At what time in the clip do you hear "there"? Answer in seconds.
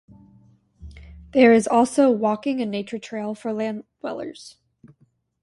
1.33-1.53